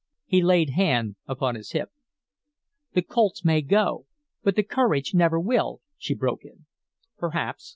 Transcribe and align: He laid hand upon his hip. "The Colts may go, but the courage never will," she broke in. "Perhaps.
He 0.25 0.41
laid 0.41 0.71
hand 0.71 1.15
upon 1.27 1.53
his 1.53 1.73
hip. 1.73 1.91
"The 2.93 3.03
Colts 3.03 3.45
may 3.45 3.61
go, 3.61 4.07
but 4.41 4.55
the 4.55 4.63
courage 4.63 5.13
never 5.13 5.39
will," 5.39 5.81
she 5.95 6.15
broke 6.15 6.43
in. 6.43 6.65
"Perhaps. 7.19 7.69